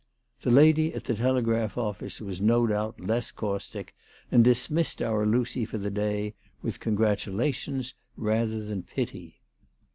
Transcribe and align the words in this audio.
The 0.41 0.49
lady 0.49 0.95
at 0.95 1.03
the 1.03 1.13
telegraph 1.13 1.77
office 1.77 2.19
was 2.19 2.41
no 2.41 2.65
doubt 2.65 2.99
less 2.99 3.29
caustic, 3.31 3.93
and 4.31 4.43
dismissed 4.43 4.99
our 4.99 5.27
Lucy 5.27 5.63
for 5.63 5.77
the 5.77 5.91
day 5.91 6.33
with 6.63 6.79
congratulations 6.79 7.93
rather 8.17 8.65
than 8.65 8.81
pity. 8.81 9.41